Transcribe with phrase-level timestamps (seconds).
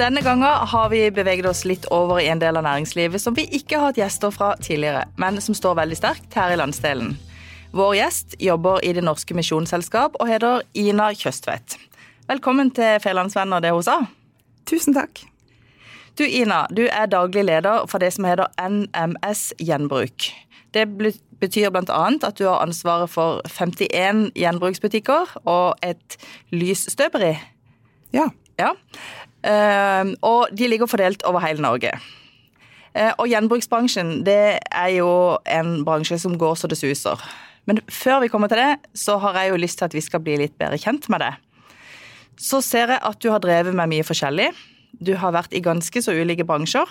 [0.00, 3.42] Denne gangen har vi beveget oss litt over i en del av næringslivet som vi
[3.58, 7.18] ikke har hatt gjester fra tidligere, men som står veldig sterkt her i landsdelen.
[7.76, 11.76] Vår gjest jobber i Det Norske Misjonsselskap og heter Ina Kjøstvedt.
[12.32, 13.98] Velkommen til Fjellandsvenner, det hun sa.
[14.64, 15.20] Tusen takk.
[16.16, 20.32] Du Ina, du er daglig leder for det som heter NMS Gjenbruk.
[20.72, 20.88] Det
[21.44, 22.02] betyr bl.a.
[22.08, 26.16] at du har ansvaret for 51 gjenbruksbutikker og et
[26.56, 27.34] lysstøperi.
[28.16, 28.30] Ja.
[28.56, 28.78] ja.
[29.40, 31.92] Uh, og de ligger fordelt over hele Norge.
[32.92, 35.10] Uh, og gjenbruksbransjen det er jo
[35.48, 37.22] en bransje som går så det suser.
[37.68, 40.22] Men før vi kommer til det, så har jeg jo lyst til at vi skal
[40.24, 41.34] bli litt bedre kjent med det.
[42.40, 44.48] Så ser jeg at du har drevet med mye forskjellig.
[45.00, 46.88] Du har vært i ganske så ulike bransjer.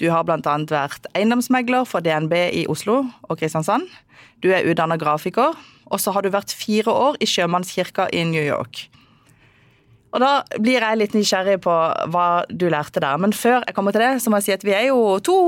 [0.00, 0.40] Du har bl.a.
[0.40, 3.86] vært eiendomsmegler for DNB i Oslo og Kristiansand.
[4.42, 5.54] Du er utdanna grafiker,
[5.84, 8.88] og så har du vært fire år i sjømannskirka i New York.
[10.14, 11.74] Og Da blir jeg litt nysgjerrig på
[12.14, 13.18] hva du lærte der.
[13.18, 15.38] Men før jeg kommer til det, så må jeg si at vi er jo to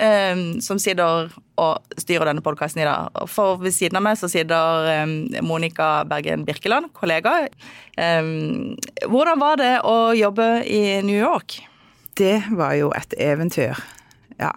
[0.00, 1.28] eh, som sitter
[1.60, 3.12] og styrer denne podkasten i dag.
[3.30, 7.42] For ved siden av meg så sitter eh, Monica Bergen Birkeland, kollega.
[8.00, 8.32] Eh,
[9.12, 11.60] hvordan var det å jobbe i New York?
[12.16, 13.76] Det var jo et eventyr.
[14.40, 14.54] Ja.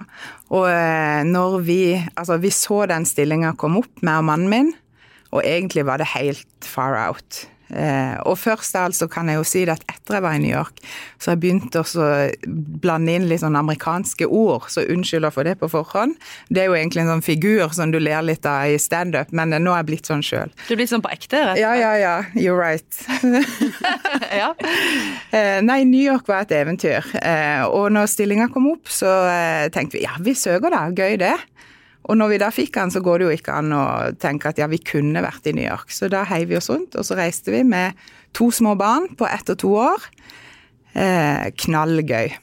[0.47, 1.81] Og eh, når vi
[2.15, 4.73] Altså, vi så den stillinga komme opp, og mannen min,
[5.35, 7.43] og egentlig var det helt far out.
[7.71, 10.81] Eh, og først altså kan jeg jo si at etter jeg var i New York,
[11.19, 11.83] så jeg begynt å
[12.83, 16.15] blande inn litt sånn amerikanske ord, så unnskyld for det på forhånd.
[16.49, 19.55] Det er jo egentlig en sånn figur som du ler litt av i standup, men
[19.55, 20.53] nå er jeg blitt sånn sjøl.
[20.67, 21.37] Du er blitt sånn på ekte?
[21.37, 21.61] rett og slett?
[21.61, 22.23] Ja, ja, ja.
[22.35, 22.85] You're right.
[24.41, 24.53] ja.
[25.37, 27.03] Eh, nei, New York var et eventyr.
[27.19, 29.09] Eh, og når stillinga kom opp, så
[29.73, 31.35] tenkte vi ja, vi søker da, gøy det.
[32.07, 33.83] Og når vi da fikk den, så går det jo ikke an å
[34.19, 35.91] tenke at ja, vi kunne vært i New York.
[35.91, 37.99] Så da heiv vi oss rundt, og så reiste vi med
[38.37, 40.05] to små barn på ett og to år.
[40.95, 42.37] Eh, knallgøy.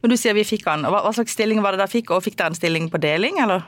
[0.00, 0.86] Men du sier vi fikk den.
[0.88, 3.42] Hva, hva, slags stilling var det dere fikk, og fikk dere en stilling på deling,
[3.44, 3.66] eller?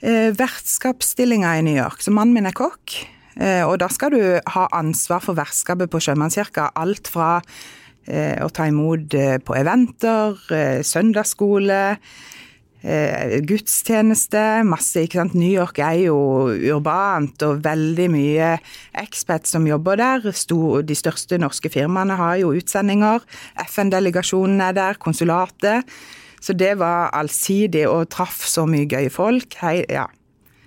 [0.00, 2.00] Eh, vertskapsstillinga i New York.
[2.04, 2.96] Så mannen min er kokk,
[3.36, 4.22] eh, og da skal du
[4.54, 6.70] ha ansvar for vertskapet på Sjømannskirka.
[6.80, 7.36] Alt fra
[8.08, 11.82] eh, å ta imot eh, på eventer, eh, søndagsskole
[12.86, 15.34] gudstjeneste, masse, ikke sant.
[15.34, 16.16] New York er jo
[16.54, 18.50] urbant og veldig mye
[19.02, 20.28] expats som jobber der.
[20.36, 23.24] Stor, de største norske firmaene har jo utsendinger.
[23.66, 25.88] FN-delegasjonen er der, konsulatet.
[26.40, 29.58] Så det var allsidig og traff så mye gøye folk.
[29.64, 30.06] Hei, ja.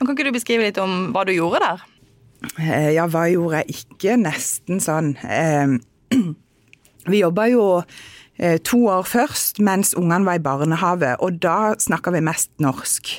[0.02, 1.88] Kan ikke du beskrive litt om hva du gjorde der?
[2.60, 4.20] Eh, ja, hva gjorde jeg ikke?
[4.20, 5.14] Nesten sånn.
[5.24, 5.78] Eh,
[7.12, 8.19] vi jobba jo Eh,
[8.64, 13.12] to år først mens ungene var i barnehage, og da snakka vi mest norsk.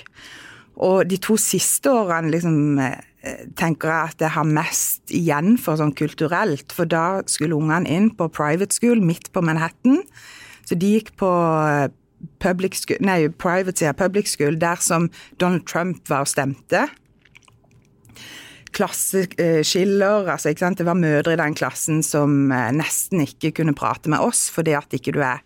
[0.80, 5.76] Og de to siste årene liksom, eh, tenker jeg at jeg har mest igjen for
[5.76, 10.00] sånn kulturelt, for da skulle ungene inn på private school midt på Manhattan.
[10.64, 11.28] Så de gikk på
[11.68, 11.90] eh,
[12.40, 16.88] public school, nei, private school, der som Donald Trump var og stemte
[18.80, 20.30] klasseskiller.
[20.32, 20.54] Altså?
[20.54, 24.74] Det var mødre i den klassen som eh, nesten ikke kunne prate med oss fordi
[24.78, 25.44] at ikke du er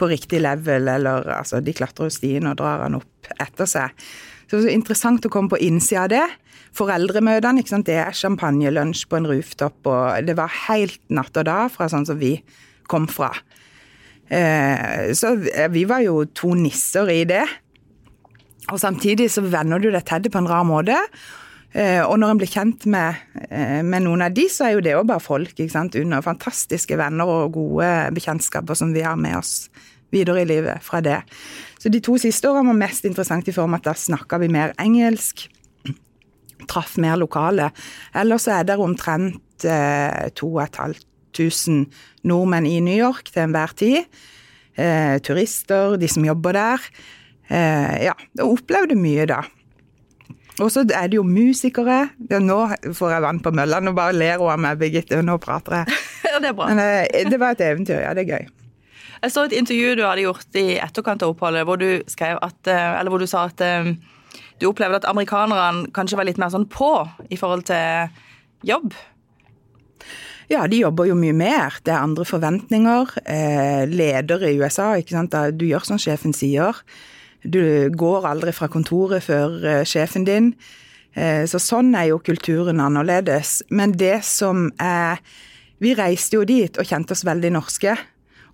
[0.00, 3.92] på riktig level, eller altså, de klatrer jo stien og drar han opp etter seg.
[4.50, 6.24] Så det er interessant å komme på innsida av det.
[6.76, 11.88] Foreldremøtene, det er champagnelunsj på en rooftop, og det var helt natt og dag fra
[11.92, 12.34] sånn som vi
[12.90, 13.30] kom fra.
[14.32, 15.36] Eh, så
[15.70, 17.44] vi var jo to nisser i det.
[18.72, 20.98] Og samtidig så venner du deg til det på en rar måte.
[21.72, 23.16] Eh, og når en blir kjent med,
[23.48, 25.54] eh, med, noen av de, så er jo det òg bare folk.
[25.56, 25.96] ikke sant?
[25.96, 29.70] Under fantastiske venner og gode bekjentskaper som vi har med oss
[30.12, 31.22] videre i livet fra det.
[31.80, 34.50] Så de to siste årene var mest interessant i form av at da snakka vi
[34.52, 35.46] mer engelsk.
[36.70, 37.70] Traff mer lokale.
[38.14, 41.88] Ellers så er det omtrent eh, 2500
[42.28, 44.04] nordmenn i New York til enhver tid.
[44.76, 46.86] Eh, turister, de som jobber der.
[47.48, 49.40] Eh, ja, og opplevde mye da.
[50.62, 52.06] Og så er det jo musikere.
[52.30, 52.58] Ja, nå
[52.94, 53.80] får jeg vann på mølla.
[53.82, 55.20] Nå bare ler hun av meg, Birgitte.
[55.24, 56.00] Nå prater jeg.
[56.32, 56.66] Ja, det er bra.
[56.70, 57.98] Men eh, det var et eventyr.
[58.00, 58.46] Ja, det er gøy.
[59.20, 62.56] Jeg så et intervju du hadde gjort i etterkant av oppholdet, hvor du skrev at,
[62.72, 63.90] eh, eller hvor du sa at eh,
[64.56, 66.88] du opplevde at amerikanerne kanskje var litt mer sånn på
[67.28, 68.08] i forhold til
[68.64, 68.96] jobb.
[70.48, 71.76] Ja, de jobber jo mye mer.
[71.84, 73.12] Det er andre forventninger.
[73.92, 75.36] leder i USA, ikke sant.
[75.60, 76.80] Du gjør som sjefen sier.
[77.42, 80.52] Du går aldri fra kontoret før uh, sjefen din.
[81.16, 83.60] Uh, så sånn er jo kulturen annerledes.
[83.70, 85.22] Men det som er
[85.82, 87.96] Vi reiste jo dit og kjente oss veldig norske.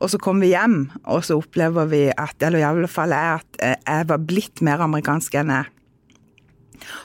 [0.00, 3.42] Og så kom vi hjem, og så opplever vi at Eller i alle fall jeg
[3.42, 5.74] at uh, jeg var blitt mer amerikansk enn jeg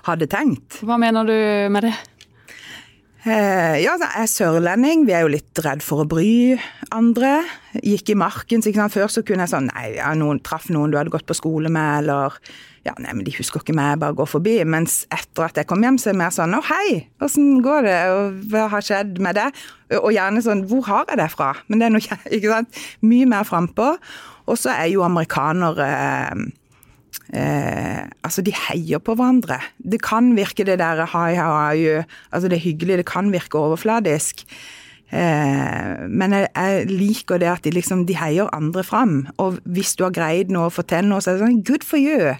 [0.05, 0.79] hadde tenkt.
[0.85, 1.37] Hva mener du
[1.73, 1.93] med det?
[3.23, 5.05] Eh, ja, jeg er sørlending.
[5.07, 6.57] Vi er jo litt redd for å bry
[6.91, 7.37] andre.
[7.79, 8.73] Gikk i marken, så?
[8.91, 11.71] Før så kunne jeg sånn Nei, ja, noen traff noen du hadde gått på skole
[11.71, 12.35] med, eller
[12.83, 14.57] Ja, nei, men de husker ikke meg, bare gå forbi.
[14.67, 17.87] Mens etter at jeg kom hjem, så er det mer sånn Å, hei, åssen går
[17.87, 19.47] det, og hva har skjedd med det?
[20.01, 21.53] Og gjerne sånn Hvor har jeg det fra?
[21.69, 22.83] Men det er noe, ikke sant?
[23.07, 23.93] Mye mer frampå.
[24.51, 26.43] Og så er jo amerikanere eh,
[27.31, 29.61] Eh, altså, de heier på hverandre.
[29.79, 32.03] Det kan virke det der hi, how are you?
[32.31, 34.43] Altså, det er hyggelig, det kan virke overfladisk.
[35.13, 39.23] Eh, men jeg, jeg, liker det at de liksom de heier andre fram.
[39.37, 42.01] Og hvis du har greid noe å fortelle noe, så er det sånn good for
[42.01, 42.35] you.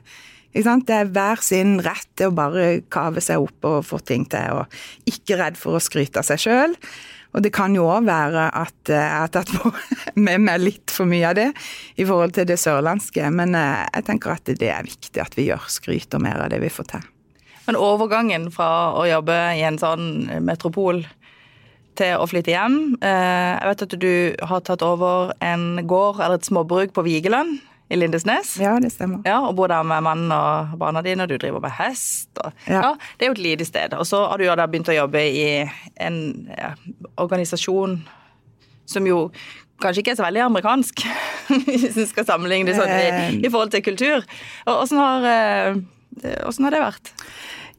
[0.54, 4.62] Det er hver sin rett til å bare kave seg opp og få ting til,
[4.62, 6.76] og ikke redd for å skryte av seg sjøl.
[7.34, 9.50] Og det kan jo òg være at jeg har tatt
[10.26, 11.50] med meg litt for mye av det
[11.98, 15.50] i forhold til det sørlandske, men eh, jeg tenker at det er viktig at vi
[15.50, 17.10] gjør skryter mer av det vi får til.
[17.66, 18.70] Men overgangen fra
[19.00, 20.08] å jobbe i en sånn
[20.44, 21.02] metropol
[21.98, 24.14] til å flytte hjem eh, Jeg vet at du
[24.50, 28.56] har tatt over en gård eller et småbruk på Vigeland i Lindesnes.
[28.62, 29.22] Ja, det stemmer.
[29.28, 32.30] Ja, Og bor der med mannen og barna dine, og du driver med hest.
[32.40, 32.80] Og, ja.
[32.80, 32.92] ja.
[33.18, 33.94] Det er jo et lite sted.
[34.00, 35.48] Og så har du jo da begynt å jobbe i
[36.02, 36.20] en
[36.58, 36.74] ja,
[37.22, 38.00] organisasjon
[38.90, 39.28] som jo
[39.84, 41.04] kanskje ikke er så veldig amerikansk,
[41.68, 43.36] hvis en skal sammenligne det sånn i, eh.
[43.42, 44.24] i, forhold til kultur.
[44.68, 45.82] Og Åssen har, eh,
[46.24, 47.14] har, det vært?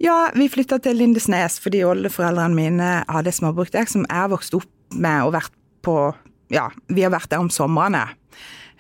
[0.02, 4.56] Ja, vi flytta til Lindesnes fordi oldeforeldrene mine hadde småbruk der, som jeg har vokst
[4.58, 5.54] opp med og vært
[5.84, 5.98] på
[6.52, 8.04] Ja, vi har vært der om somrene.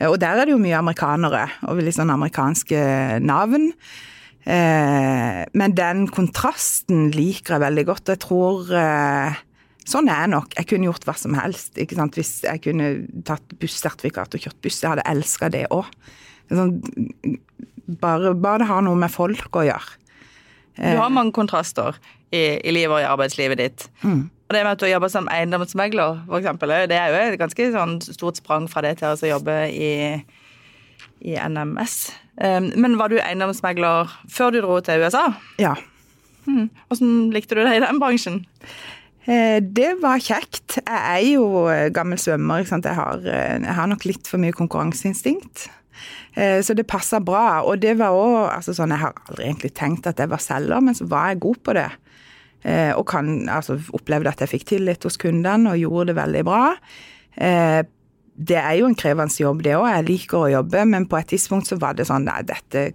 [0.04, 2.84] Eh, og der er det jo mye amerikanere, og litt sånn amerikanske
[3.24, 3.70] navn.
[4.44, 8.14] Eh, men den kontrasten liker jeg veldig godt.
[8.14, 9.42] Jeg tror eh,
[9.84, 10.54] Sånn er jeg nok.
[10.56, 11.74] Jeg kunne gjort hva som helst.
[11.76, 12.14] ikke sant?
[12.16, 12.86] Hvis jeg kunne
[13.28, 14.78] tatt bussertifikat og kjørt buss.
[14.80, 15.90] Jeg hadde elska det òg.
[16.48, 16.78] Sånn,
[18.00, 19.98] bare, bare det har noe med folk å gjøre.
[20.78, 22.00] Du har mange kontraster
[22.32, 23.84] i, i livet og i arbeidslivet ditt.
[24.00, 24.24] Mm.
[24.44, 27.96] Og det med at du jobber som eiendomsmegler, f.eks., det er jo et ganske sånn
[28.04, 29.92] stort sprang fra det til å jobbe i,
[31.24, 31.96] i NMS.
[32.36, 35.30] Um, men var du eiendomsmegler før du dro til USA?
[35.62, 35.72] Ja.
[36.44, 36.68] Hmm.
[36.90, 38.42] Hvordan likte du det i den bransjen?
[39.24, 40.78] Eh, det var kjekt.
[40.82, 41.64] Jeg er jo
[41.96, 42.66] gammel svømmer.
[42.68, 45.68] Jeg har, eh, jeg, har, nok litt for mye konkurranseinstinkt.
[46.36, 47.62] Eh, så det passa bra.
[47.64, 50.80] Og det var òg altså sånn, Jeg har aldri egentlig tenkt at jeg var selger,
[50.80, 51.88] men så var jeg god på det.
[52.64, 56.44] Eh, og kan, altså, opplevde at jeg fikk tillit hos kundene og gjorde det veldig
[56.48, 56.62] bra.
[57.36, 57.82] Eh,
[58.34, 59.86] det er jo en krevende jobb, det òg.
[59.92, 62.86] Jeg liker å jobbe, men på et tidspunkt så var det sånn nei, dette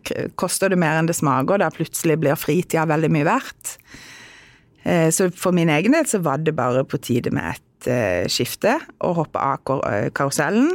[0.41, 1.61] koster det mer enn det smaker.
[1.61, 3.77] Da plutselig blir fritida veldig mye verdt.
[4.83, 7.65] Eh, så for min egen del så var det bare på tide med et
[8.27, 8.73] skifte
[9.07, 10.73] og hoppe av karusellen.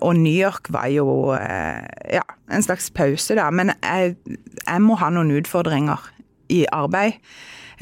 [0.00, 3.50] Og New York var jo ja, en slags pause, da.
[3.52, 4.14] Men jeg,
[4.56, 6.00] jeg må ha noen utfordringer
[6.48, 7.20] i arbeid.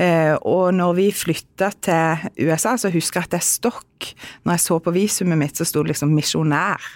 [0.00, 4.12] Eh, og når vi flytta til USA, så husker jeg at jeg stokk.
[4.44, 6.86] Når jeg så på visumet mitt, så sto det liksom 'misjonær'.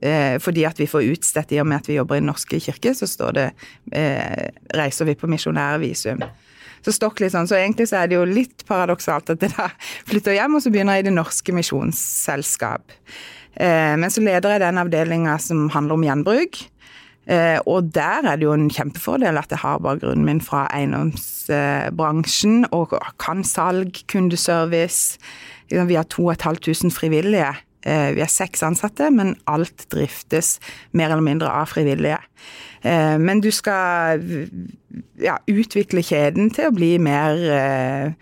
[0.00, 2.60] Eh, fordi at vi får utstedt, i og med at vi jobber i Den norske
[2.60, 3.50] kirke, så står det
[3.92, 6.24] eh, 'reiser vi på misjonærvisum'.
[6.82, 9.68] Så stokk litt sånn, så egentlig så er det jo litt paradoksalt at jeg da
[10.10, 12.90] flytter hjem, og så begynner jeg i Det norske misjonsselskap.
[13.60, 16.71] men så leder jeg den avdelinga som handler om gjenbruk.
[17.30, 22.66] Eh, og der er det jo en kjempefordel at jeg har bakgrunnen min fra eiendomsbransjen
[22.74, 25.18] og kan salg, kundeservice.
[25.70, 27.54] Vi har 2500 frivillige.
[27.86, 30.58] Eh, vi er seks ansatte, men alt driftes
[30.92, 32.18] mer eller mindre av frivillige.
[32.82, 34.22] Eh, men du skal
[35.22, 38.14] ja, utvikle kjeden til å bli mer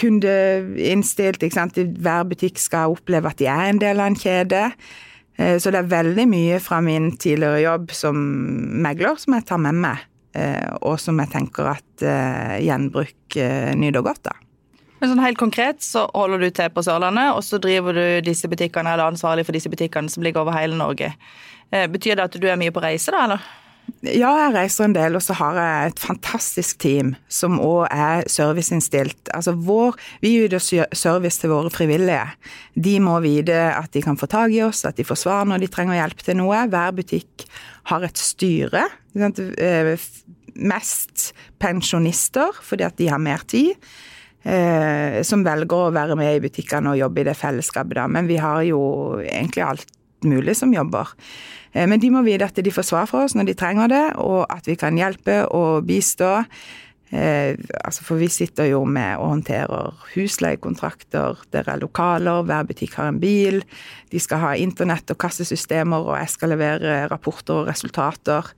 [0.00, 1.44] kundeinnstilt.
[1.44, 4.70] Hver butikk skal oppleve at de er en del av en kjede.
[5.36, 8.18] Eh, så det er veldig mye fra min tidligere jobb som
[8.84, 10.04] megler som jeg tar med meg,
[10.38, 13.38] eh, og som jeg tenker at eh, gjenbruk
[13.80, 14.40] nyter godt av.
[15.00, 18.48] Men sånn Helt konkret så holder du til på Sørlandet, og så driver du disse
[18.48, 21.10] butikkene, eller ansvarlig for disse butikkene som ligger over hele Norge.
[21.74, 23.42] Betyr det at du er mye på reise, da, eller?
[24.04, 28.26] Ja, jeg reiser en del, og så har jeg et fantastisk team som òg er
[28.28, 29.30] serviceinnstilt.
[29.32, 32.26] Altså vår, vi yter service til våre frivillige.
[32.76, 35.64] De må vite at de kan få tak i oss, at de får svar når
[35.64, 36.66] de trenger hjelp til noe.
[36.68, 37.46] Hver butikk
[37.88, 38.84] har et styre.
[39.16, 39.94] Eh,
[40.54, 41.30] mest
[41.62, 43.72] pensjonister, fordi at de har mer tid.
[44.44, 48.08] Eh, som velger å være med i butikkene og jobbe i det fellesskapet, da.
[48.12, 48.82] Men vi har jo
[49.24, 49.88] egentlig alt
[50.28, 51.12] mulig som jobber.
[51.72, 54.06] Eh, men de må vite at de får svar fra oss når de trenger det,
[54.22, 56.44] og at vi kan hjelpe og bistå.
[57.14, 57.54] Eh,
[57.84, 63.12] altså for vi sitter jo med og håndterer husleiekontrakter, der er lokaler, hver butikk har
[63.12, 63.60] en bil.
[64.10, 68.50] De skal ha internett og kassesystemer, og jeg skal levere rapporter og resultater.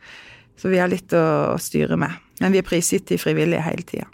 [0.56, 2.14] Så vi har litt å styre med.
[2.40, 4.06] Men vi er prisgitt de frivillige hele tida.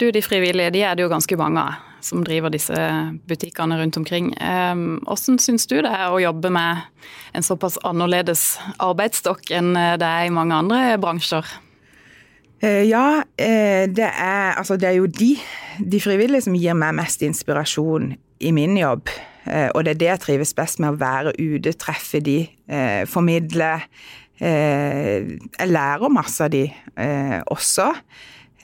[0.00, 2.76] Du, De frivillige de er det jo ganske mange av som driver disse
[3.28, 4.32] butikkene rundt omkring.
[4.36, 6.84] Hvordan syns du det er å jobbe med
[7.32, 11.48] en såpass annerledes arbeidsstokk enn det er i mange andre bransjer?
[12.64, 15.34] Eh, ja, eh, det er, altså det er jo de,
[15.78, 19.10] de frivillige som gir meg mest inspirasjon i min jobb.
[19.44, 22.44] Eh, og det er det jeg trives best med, å være ute, treffe de,
[23.10, 23.74] formidle.
[24.40, 26.64] Jeg lærer masse av de
[27.52, 27.90] også.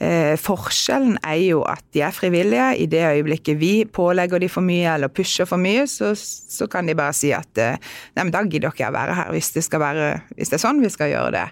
[0.01, 2.69] Eh, forskjellen er jo at de er frivillige.
[2.81, 6.89] I det øyeblikket vi pålegger de for mye eller pusher for mye, så, så kan
[6.89, 7.77] de bare si at eh,
[8.17, 10.81] nei, men da gidder ikke jeg være her, hvis det, være, hvis det, er sånn
[10.81, 11.47] vi skal gjøre det.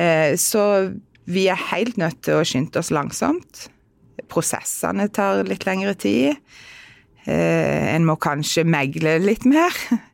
[0.00, 0.64] Eh, så
[1.28, 3.66] vi er helt nødt til å skynde oss langsomt.
[4.32, 6.40] Prosessene tar litt lengre tid.
[7.28, 9.76] Eh, en må kanskje megle litt mer.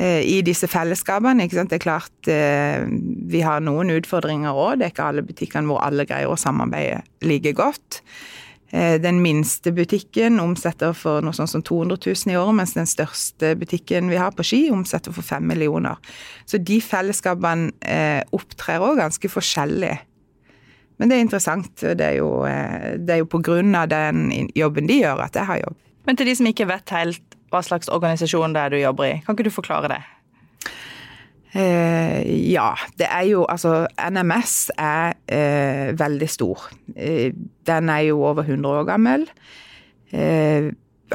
[0.00, 1.44] Eh, i disse fellesskapene.
[1.50, 2.86] Det er klart eh,
[3.28, 4.78] vi har noen utfordringer òg.
[4.80, 8.00] Det er ikke alle butikkene hvor alle greier å samarbeide like godt.
[8.72, 12.88] Eh, den minste butikken omsetter for noe sånt som 200 000 i året, mens den
[12.88, 16.00] største butikken vi har på Ski, omsetter for 5 millioner.
[16.48, 17.68] Så de fellesskapene
[18.32, 19.98] opptrer òg ganske forskjellig.
[20.96, 21.74] Men det er interessant.
[21.76, 22.30] Det er jo,
[22.96, 25.76] det er jo på grunn av den jobben de gjør, at jeg har jobb.
[26.08, 29.20] Men til de som ikke vet helt hva slags organisasjon det er du jobber i.
[29.26, 30.00] Kan ikke du forklare det?
[31.50, 32.20] Eh,
[32.52, 36.68] ja, det er jo Altså, NMS er eh, veldig stor.
[36.94, 37.32] Eh,
[37.66, 39.26] den er jo over 100 år gammel.
[40.12, 40.70] Eh,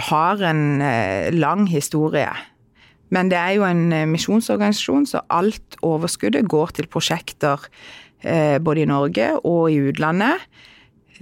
[0.09, 2.31] har en eh, lang historie.
[3.09, 7.69] Men det er jo en misjonsorganisasjon, så alt overskuddet går til prosjekter
[8.65, 10.41] både i Norge og i utlandet.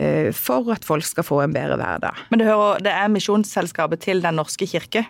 [0.01, 2.25] Eh, for at folk skal få en bedre hverdag.
[2.31, 5.05] Men det, hører, det er misjonsselskapet til Den norske kirke?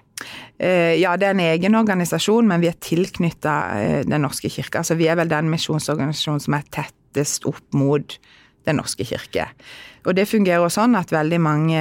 [0.60, 4.82] Eh, ja, det er en egen organisasjon, men vi er tilknytta eh, Den norske kirke.
[4.82, 8.18] Altså, vi er vel den misjonsorganisasjonen som er tettest opp mot
[8.68, 9.48] Den norske kirke.
[10.04, 11.80] Og det fungerer sånn at veldig mange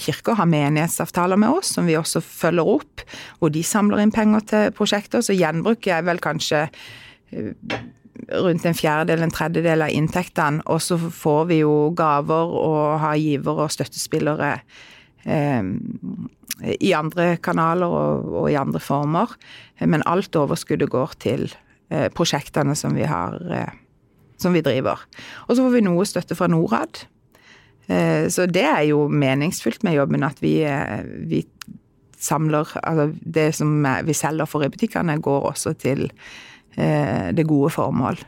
[0.00, 3.04] kirker har menighetsavtaler med oss, som vi også følger opp.
[3.40, 6.66] Og de samler inn penger til prosjekter, så gjenbruk er vel kanskje
[8.28, 10.62] rundt en fjerdedel, en tredjedel av inntektene.
[10.66, 14.52] Og så får vi jo gaver og har giver og støttespillere
[15.24, 15.72] eh,
[16.78, 19.34] i andre kanaler og, og, i andre former.
[19.80, 21.46] Men alt overskuddet går til
[21.90, 23.76] eh, prosjektene som vi har eh,
[24.38, 25.02] som vi driver.
[25.46, 27.02] Og så får vi noe støtte fra Norad.
[27.88, 31.44] Eh, så det er jo meningsfylt med jobben at vi, eh, vi
[32.18, 36.10] samler Altså det som vi selger for i butikkene, går også til
[36.78, 38.20] det gode formål.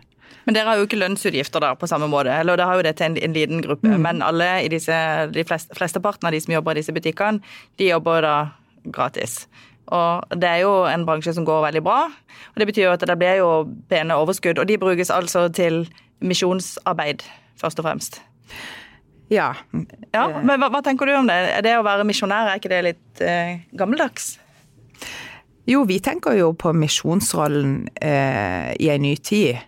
[0.45, 2.95] Men dere har jo ikke lønnsutgifter der på samme måte, eller dere har jo det
[2.99, 3.87] til en, en liten gruppe.
[3.87, 4.01] Mm.
[4.03, 4.97] Men alle i disse,
[5.31, 7.39] de fleste, flesteparten av de som jobber i disse butikkene,
[7.79, 8.35] de jobber da
[8.91, 9.45] gratis.
[9.91, 12.01] Og det er jo en bransje som går veldig bra.
[12.55, 13.51] Og det betyr jo at det blir jo
[13.91, 14.59] pene overskudd.
[14.63, 15.85] Og de brukes altså til
[16.21, 17.25] misjonsarbeid,
[17.61, 18.21] først og fremst.
[19.31, 19.53] Ja.
[20.15, 21.39] ja men hva, hva, tenker du om det?
[21.59, 24.33] Er det å være misjonær, er ikke det litt eh, gammeldags?
[25.71, 29.61] Jo, vi tenker jo på misjonsrollen eh, i en ny tid.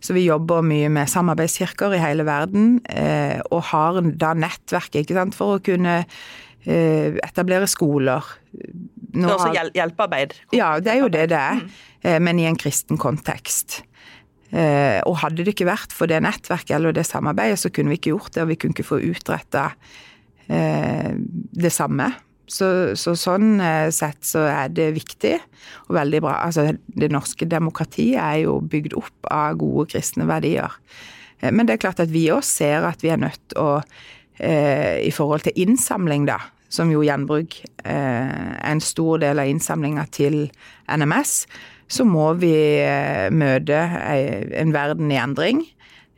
[0.00, 5.36] Så vi jobber mye med samarbeidskirker i hele verden, eh, og har da nettverk sant,
[5.36, 8.24] for å kunne eh, etablere skoler.
[9.12, 10.34] Nå det er også hjel hjelpearbeid?
[10.56, 11.78] Ja, det er jo det det er, mm.
[12.00, 13.82] Eh, men i en kristen kontekst.
[14.50, 18.00] Eh, og hadde det ikke vært for det nettverket eller det samarbeidet, så kunne vi
[18.00, 19.68] ikke gjort det, og vi kunne ikke få utretta
[20.48, 22.08] eh, det samme.
[22.50, 22.66] Så,
[22.98, 25.36] så, sånn eh, sett så er det viktig
[25.86, 26.34] og veldig bra.
[26.48, 30.74] Altså, det norske demokratiet er jo bygd opp av gode kristne verdier.
[31.38, 33.68] Eh, men det er klart at vi òg ser at vi er nødt til å
[34.40, 36.40] eh, I forhold til innsamling, da,
[36.72, 40.42] som jo gjenbruk er en stor del av innsamlinga til
[40.90, 41.44] NMS,
[41.90, 42.54] så må vi
[43.34, 43.78] møte
[44.62, 45.64] en verden i endring.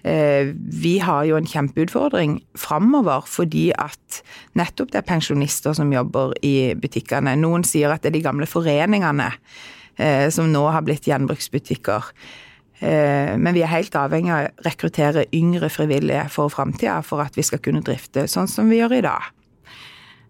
[0.03, 0.51] Eh,
[0.83, 4.23] vi har jo en kjempeutfordring framover fordi at
[4.59, 7.37] nettopp det er pensjonister som jobber i butikkene.
[7.39, 9.31] Noen sier at det er de gamle foreningene
[9.97, 12.09] eh, som nå har blitt gjenbruksbutikker.
[12.83, 17.39] Eh, men vi er helt avhengig av å rekruttere yngre frivillige for framtida for at
[17.39, 19.31] vi skal kunne drifte sånn som vi gjør i dag.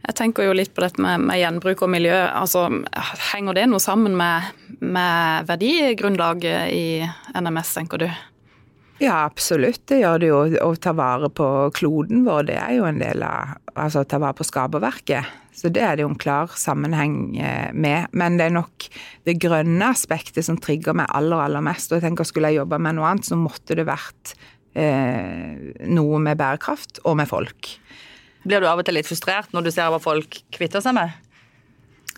[0.03, 2.17] Jeg tenker jo litt på dette med, med gjenbruk og miljø.
[2.35, 2.67] Altså,
[3.31, 4.51] henger det noe sammen med,
[4.83, 6.85] med verdigrunnlaget i
[7.39, 8.09] NMS, tenker du?
[9.03, 9.83] Ja, absolutt.
[9.91, 10.41] Det gjør det jo.
[10.63, 14.37] Å ta vare på kloden vår, det er jo en del av Altså ta vare
[14.37, 15.29] på skaperverket.
[15.57, 18.13] Så det er det jo en klar sammenheng eh, med.
[18.13, 18.85] Men det er nok
[19.25, 21.89] det grønne aspektet som trigger meg aller, aller mest.
[21.89, 24.35] Og jeg tenker skulle jeg jobba med noe annet, så måtte det vært
[24.77, 27.73] eh, noe med bærekraft og med folk.
[28.45, 31.17] Blir du av og til litt frustrert når du ser hva folk kvitter seg med?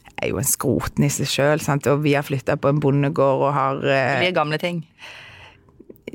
[0.09, 3.83] Jeg er jo en skrotnisse sjøl, og vi har flytta på en bondegård og har
[3.87, 4.83] eh, Det blir gamle ting?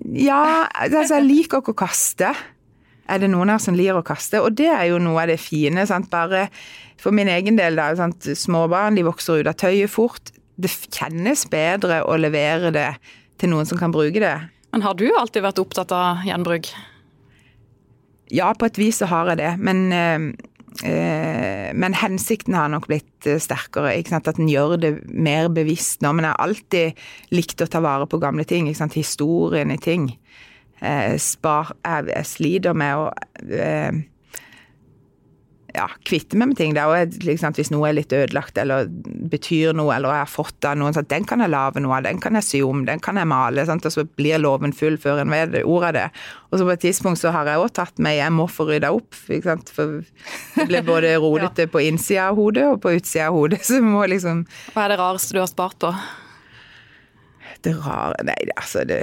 [0.05, 2.33] Ja, altså jeg liker ikke å kaste.
[3.09, 4.41] er det noen her som liker å kaste.
[4.43, 5.85] Og det er jo noe av det fine.
[5.89, 6.09] Sant?
[6.11, 6.47] Bare
[7.01, 7.89] for min egen del, da.
[7.97, 8.23] Sant?
[8.37, 10.31] Småbarn de vokser ut av tøyet fort.
[10.59, 12.91] Det kjennes bedre å levere det
[13.39, 14.35] til noen som kan bruke det.
[14.73, 16.69] Men har du alltid vært opptatt av gjenbruk?
[18.29, 19.53] Ja, på et vis så har jeg det.
[19.57, 20.48] Men, øh,
[21.75, 23.95] men hensikten har nok blitt eh, sterkere.
[24.15, 26.13] At en gjør det mer bevisst nå.
[26.15, 27.03] Men jeg har alltid
[27.35, 28.69] likt å ta vare på gamle ting.
[28.69, 30.11] Historien i ting.
[30.79, 33.09] Eh, spar, jeg, jeg, sliter med å
[35.75, 36.73] ja, kvitte meg med ting.
[36.75, 38.87] Det er liksom, Hvis noe er litt ødelagt eller
[39.31, 42.05] betyr noe, eller jeg har fått av noen, så den kan jeg lage noe av,
[42.07, 43.65] den kan jeg sy om, den kan jeg male.
[43.67, 43.85] Sant?
[43.85, 46.05] Og så blir låven full før en vet ordet av det.
[46.49, 48.93] Og så på et tidspunkt så har jeg òg tatt meg Jeg må få rydda
[48.95, 49.13] opp.
[49.15, 49.99] For
[50.55, 51.73] det blir både rodete ja.
[51.73, 53.61] på innsida av hodet og på utsida av hodet.
[53.69, 55.93] Så må liksom Hva er det rareste du har spart på?
[57.65, 59.01] Det rare Nei, altså det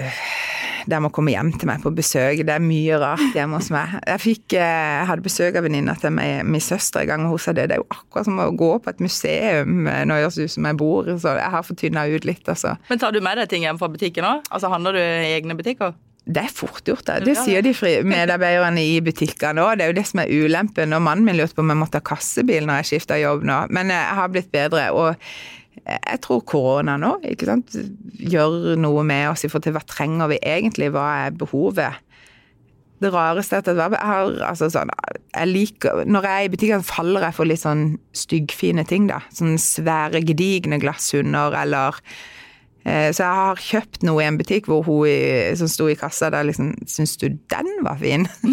[0.87, 2.43] der må komme hjem til meg på besøk.
[2.47, 3.97] Det er mye rart hjemme hos meg.
[4.07, 4.63] Jeg, fikk, eh,
[5.01, 7.69] jeg hadde besøk av venninna til meg, min søster en gang, og hun sa det.
[7.71, 10.57] Det er jo akkurat som å gå på et museum eh, når det høres ut
[10.57, 11.13] som jeg bor.
[11.23, 12.77] Så jeg har fått tynna ut litt, altså.
[12.91, 14.47] Men tar du med deg ting hjem fra butikken òg?
[14.51, 15.97] Altså handler du i egne butikker?
[16.27, 17.21] Det er fort gjort, da.
[17.23, 19.77] Det sier de medarbeiderne i butikkene òg.
[19.79, 20.95] Det er jo det som er ulempen.
[20.97, 23.61] Og mannen min lurte på om jeg måtte ha kassebil når jeg skifta jobb nå.
[23.75, 24.89] Men eh, jeg har blitt bedre.
[24.91, 25.15] og
[25.87, 27.77] jeg tror korona nå ikke sant,
[28.19, 32.01] gjør noe med oss i forhold til hva trenger vi egentlig, hva er behovet.
[33.03, 36.87] Det rareste er at jeg har altså sånn jeg liker, Når jeg er i butikken,
[36.87, 39.19] faller jeg for litt sånn styggfine ting, da.
[39.37, 41.93] Sånne svære, gedigne glasshunder eller
[42.89, 45.05] eh, Så jeg har kjøpt noe i en butikk hvor hun
[45.61, 48.25] som sto i kassa der liksom Syns du den var fin?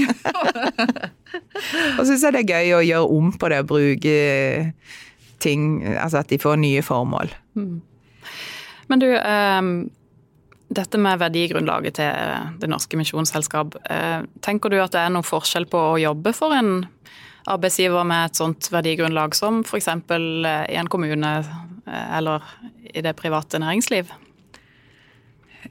[1.98, 4.20] og så syns jeg det er gøy å gjøre om på det og bruke
[5.44, 7.34] ting Altså at de får nye formål.
[7.60, 7.82] Mm.
[8.92, 9.62] Men du, eh,
[10.74, 13.76] dette med verdigrunnlaget til Det norske misjonsselskap.
[13.90, 16.88] Eh, tenker du at det er noen forskjell på å jobbe for en
[17.52, 19.88] arbeidsgiver med et sånt verdigrunnlag som f.eks.
[19.88, 22.46] Eh, i en kommune eh, eller
[22.94, 24.12] i det private næringsliv?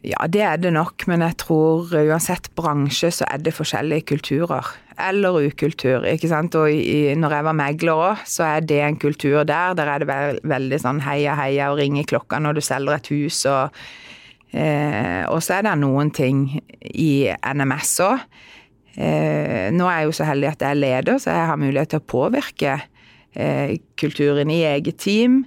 [0.03, 4.67] Ja, det er det nok, men jeg tror uansett bransje så er det forskjellige kulturer.
[5.01, 6.55] Eller ukultur, ikke sant.
[6.59, 9.77] Og i, når jeg var megler òg, så er det en kultur der.
[9.79, 13.13] Der er det veld, veldig sånn heia, heia og ringe klokka når du selger et
[13.13, 13.83] hus og
[14.53, 16.45] eh, Og så er det noen ting
[16.83, 18.25] i NMS òg.
[18.93, 21.95] Eh, nå er jeg jo så heldig at jeg er leder, så jeg har mulighet
[21.95, 22.79] til å påvirke
[23.33, 25.45] eh, kulturen i eget team.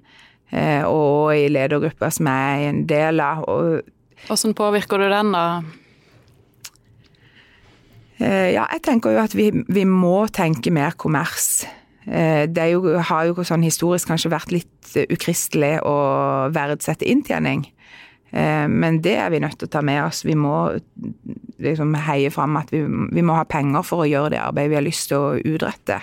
[0.50, 3.46] Eh, og i ledergrupper som jeg er en del av.
[3.50, 3.94] og
[4.26, 5.46] hvordan påvirker du den, da?
[8.20, 11.66] Eh, ja, jeg tenker jo at vi, vi må tenke mer kommers.
[12.06, 15.96] Eh, det jo, har jo sånn historisk kanskje vært litt ukristelig å
[16.56, 17.66] verdsette inntjening.
[18.32, 20.24] Eh, men det er vi nødt til å ta med oss.
[20.28, 20.56] Vi må
[21.64, 24.80] liksom heie fram at vi, vi, må ha penger for å gjøre det arbeidet vi
[24.80, 26.00] har lyst til å utrette.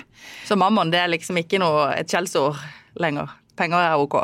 [0.48, 2.60] Så mammon det er liksom ikke noe, et skjellsord
[3.00, 3.32] lenger?
[3.56, 4.20] Penger er ok?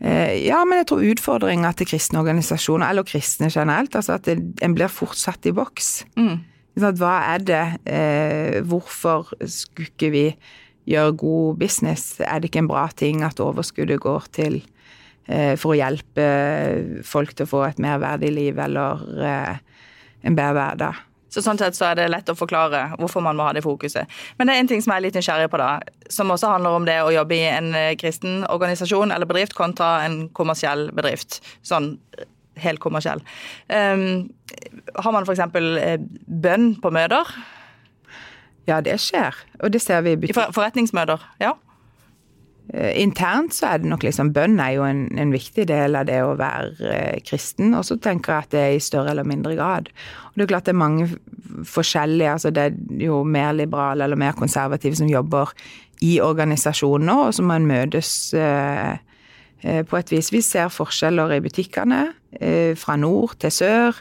[0.00, 4.76] Eh, ja, men jeg tror utfordringa til kristne organisasjoner, eller kristne generelt, altså at en
[4.76, 6.04] blir fort satt i boks.
[6.20, 6.38] Mm.
[6.76, 7.64] Hva er det?
[7.88, 10.26] Eh, hvorfor skulle ikke vi
[10.86, 12.20] gjøre god business?
[12.20, 14.60] Er det ikke en bra ting at overskuddet går til
[15.24, 16.28] eh, for å hjelpe
[17.08, 21.04] folk til å få et mer verdig liv eller en bedre hverdag?
[21.36, 24.08] Så sånn sett så er det lett å forklare hvorfor man må ha det fokuset.
[24.38, 26.78] Men det er en ting som jeg er litt nysgjerrig på, da, som også handler
[26.78, 31.42] om det å jobbe i en eh, kristen organisasjon eller bedrift kontra en kommersiell bedrift.
[31.66, 32.24] Sånn eh,
[32.64, 33.20] helt kommersiell.
[33.68, 34.32] Um,
[34.96, 35.44] har man f.eks.
[35.60, 37.36] Eh, bønn på møter?
[38.64, 39.36] Ja, det skjer.
[39.60, 41.52] Og det ser vi i For, Forretningsmøter, ja?
[42.74, 46.08] Eh, internt så er det nok liksom Bønn er jo en, en viktig del av
[46.08, 47.74] det å være eh, kristen.
[47.78, 49.90] Og så tenker jeg at det er i større eller mindre grad.
[50.30, 51.08] Og det er klart det er mange
[51.66, 55.54] forskjellige altså Det er jo mer liberale eller mer konservative som jobber
[56.04, 58.98] i organisasjoner, og som man møtes eh,
[59.62, 60.28] på et vis.
[60.34, 62.02] Vi ser forskjeller i butikkene
[62.76, 63.96] fra nord til sør.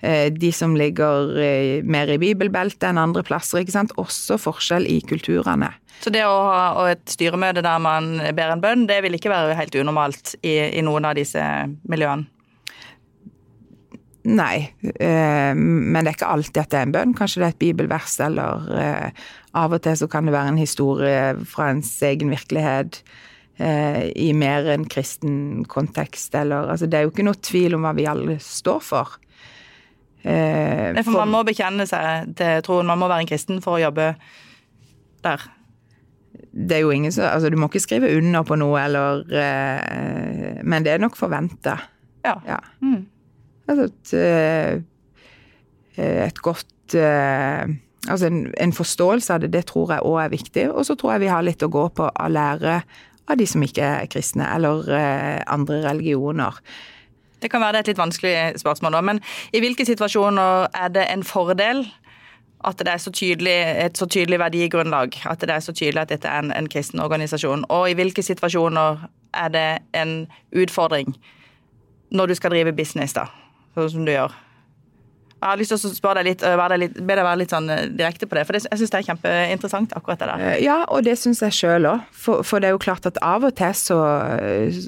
[0.00, 3.60] Eh, de som ligger mer i bibelbeltet enn andre plasser.
[3.60, 3.94] ikke sant?
[4.00, 5.74] Også forskjell i kulturene.
[6.00, 9.56] Så det å ha et styremøte der man ber en bønn, det vil ikke være
[9.58, 11.44] helt unormalt i, i noen av disse
[11.90, 12.28] miljøene?
[14.28, 14.68] Nei,
[15.00, 17.14] eh, men det er ikke alltid at det er en bønn.
[17.16, 19.24] Kanskje det er et bibelvers, eller eh,
[19.56, 23.00] av og til så kan det være en historie fra ens egen virkelighet
[23.56, 27.88] eh, i mer en kristen kontekst, eller Altså det er jo ikke noe tvil om
[27.88, 29.16] hva vi alle står for.
[30.20, 33.78] Eh, for, for man må bekjenne seg til troen, man må være en kristen for
[33.78, 34.12] å jobbe
[35.24, 35.48] der
[36.50, 40.62] det er jo ingen som Altså, du må ikke skrive under på noe, eller eh,
[40.64, 41.76] Men det er nok forventa.
[42.24, 42.34] Ja.
[42.46, 42.58] ja.
[42.82, 43.06] Mm.
[43.68, 44.82] Altså et, eh,
[46.26, 47.68] et godt eh,
[48.08, 50.70] Altså en, en, forståelse av det, det tror jeg òg er viktig.
[50.72, 52.82] Og så tror jeg vi har litt å gå på å lære
[53.30, 54.88] av de som ikke er kristne, eller
[55.46, 56.54] andre religioner.
[57.42, 59.22] Det kan være det et litt vanskelig spørsmål, nå, men
[59.56, 61.86] i hvilke situasjoner er det en fordel
[62.64, 66.10] at det er så tydelig, et så tydelig verdigrunnlag, at det er så tydelig at
[66.12, 67.64] dette er en, en kristen organisasjon.
[67.72, 71.14] Og i hvilke situasjoner er det en utfordring
[72.10, 73.28] når du skal drive business, da,
[73.74, 74.34] sånn som du gjør?
[75.40, 77.70] Jeg har lyst til å spørre deg litt, være litt, be deg være litt sånn
[77.72, 80.42] eh, direkte på det, for det, jeg syns det er kjempeinteressant, akkurat det der.
[80.50, 82.02] Eh, ja, og det syns jeg sjøl òg.
[82.12, 83.98] For, for, det er jo klart at av og til så
[84.36, 84.82] eh,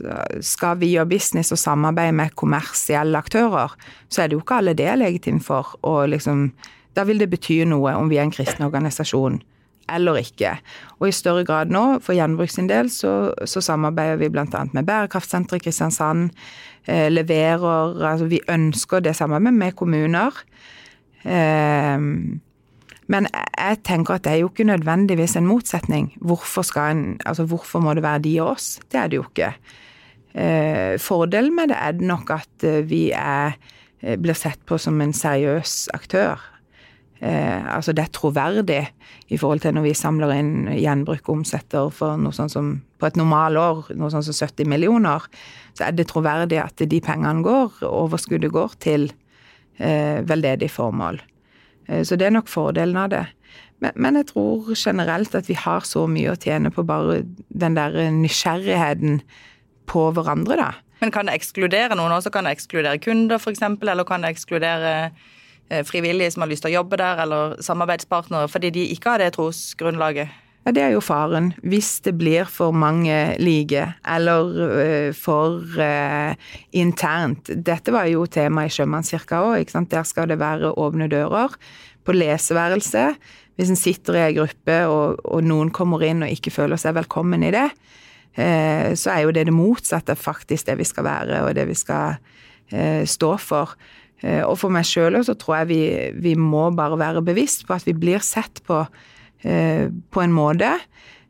[0.45, 3.73] skal vi gjøre business og samarbeide med kommersielle aktører,
[4.13, 5.73] så er det jo ikke alle det er legitimt for.
[5.89, 6.51] Og liksom
[6.93, 9.41] da vil det bety noe om vi er en kristen organisasjon
[9.91, 10.55] eller ikke.
[11.01, 14.47] Og i større grad nå, for Gjenbruk sin del, så, så samarbeider vi bl.a.
[14.73, 16.31] med Bærekraftsenteret i Kristiansand.
[16.87, 20.43] Eh, leverer Altså vi ønsker det samarbeidet med kommuner.
[21.25, 21.99] Eh,
[23.13, 26.13] men jeg tenker at det er jo ikke nødvendigvis en motsetning.
[26.21, 28.79] Hvorfor, en, altså hvorfor må det være de og oss?
[28.93, 29.53] Det er det jo ikke.
[30.33, 33.59] Eh, fordelen med det er nok at vi er,
[34.01, 36.52] eh, blir sett på som en seriøs aktør
[37.23, 38.83] eh, altså det er troverdig
[39.33, 43.09] i forhold til når vi samler inn gjenbruk og omsetter for noe sånt som på
[43.09, 45.25] et normalår noe sånt som 70 millioner,
[45.75, 49.11] så er det troverdig at de pengene går, overskuddet går til
[49.79, 51.23] eh, veldedig formål.
[51.89, 53.25] Eh, så det er nok fordelen av det.
[53.83, 57.75] Men, men, jeg tror generelt at vi har så mye å tjene på bare den
[57.75, 59.23] der nysgjerrigheten
[59.91, 60.71] på hverandre, da.
[61.03, 62.31] Men kan det ekskludere noen også?
[62.31, 64.93] Kan det ekskludere kunder, f.eks., eller kan det ekskludere
[65.89, 69.33] frivillige som har lyst til å jobbe der, eller samarbeidspartnere, fordi de ikke har det
[69.39, 70.33] trosgrunnlaget?
[70.63, 71.53] Ja, Det er jo faren.
[71.67, 76.35] Hvis det blir for mange like, eller uh, for uh,
[76.73, 77.51] internt.
[77.51, 79.73] Dette var jo tema i Sjømannskirka òg.
[79.91, 81.57] Der skal det være åpne dører.
[82.05, 83.15] På leseværelse.
[83.57, 86.95] Hvis en sitter i ei gruppe og, og, noen kommer inn og ikke føler seg
[86.97, 87.69] velkommen i det,
[88.39, 91.79] uh, så er jo det det motsatte faktisk det vi skal være, og det vi
[91.79, 92.23] skal
[93.05, 93.75] stå for.
[94.23, 95.83] Eh, og for meg sjøl så tror jeg vi,
[96.23, 98.85] vi, må bare være bevisst på at vi blir sett på
[99.43, 100.71] eh, på en måte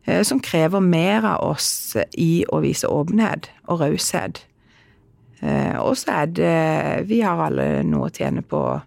[0.05, 4.45] eh, som krever mer av oss i å vise åpenhet og raushet.
[5.43, 6.51] Og så er det
[7.09, 8.77] Vi har alle noe å tjene på å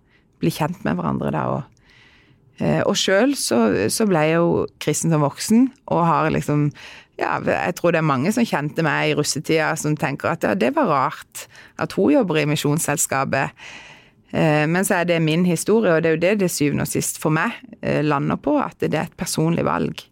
[0.40, 1.42] bli kjent med hverandre da.
[1.53, 3.59] Og, og sjøl så,
[3.92, 6.71] så, ble jeg jo kristen som voksen og har liksom
[7.21, 10.55] ja, jeg tror det er mange som kjente meg i russetida, som tenker at ja,
[10.57, 11.45] det var rart
[11.77, 13.53] at hun jobber i Misjonsselskapet.
[14.31, 16.91] Eh, men så er det min historie, og det er jo det det syvende og
[16.91, 20.03] sist for meg eh, lander på, at det er et personlig valg.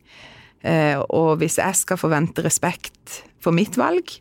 [0.65, 4.19] Eh, og hvis jeg skal forvente respekt for mitt valg,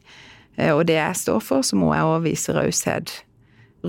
[0.54, 3.10] og det jeg står for, så må jeg òg vise raushet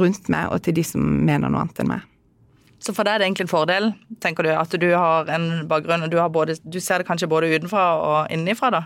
[0.00, 2.06] rundt meg og til de som mener noe annet enn meg.
[2.80, 3.90] Så for deg er det egentlig en fordel,
[4.24, 7.50] tenker du, at du har en bakgrunn og du, både, du ser det kanskje både
[7.52, 8.82] utenfra og innenfra, da?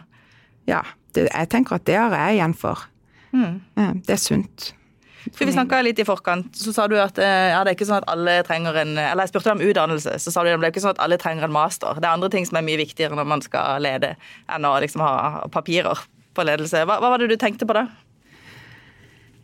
[0.66, 0.82] Ja,
[1.14, 2.82] det, jeg tenker at det har jeg igjen for.
[3.30, 3.60] Mm.
[4.02, 4.72] Det er sunt.
[5.26, 7.88] For vi snakka litt i forkant, så sa du at eh, ja, det er ikke
[7.88, 10.68] sånn at alle trenger en Eller jeg spurte om utdannelse, så sa du at det
[10.68, 11.98] er ikke sånn at alle trenger en master.
[11.98, 14.14] Det er andre ting som er mye viktigere når man skal lede,
[14.48, 15.14] enn å liksom ha
[15.54, 16.04] papirer
[16.38, 16.84] på ledelse.
[16.86, 17.88] Hva, hva var det du tenkte på da?